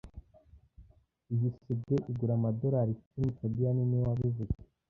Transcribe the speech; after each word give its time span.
Iyo 1.33 1.47
CD 1.59 1.83
igura 2.11 2.33
amadorari 2.39 2.91
icumi 2.95 3.29
fabien 3.37 3.77
niwe 3.87 4.03
wabivuze 4.09 4.55